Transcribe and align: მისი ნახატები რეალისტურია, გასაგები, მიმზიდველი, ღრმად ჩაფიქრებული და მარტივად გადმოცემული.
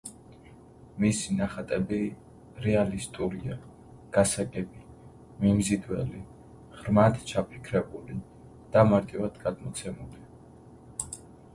მისი 1.03 1.35
ნახატები 1.39 1.97
რეალისტურია, 2.67 3.57
გასაგები, 4.17 4.81
მიმზიდველი, 5.45 6.23
ღრმად 6.81 7.21
ჩაფიქრებული 7.33 8.19
და 8.77 8.87
მარტივად 8.95 9.39
გადმოცემული. 9.45 11.17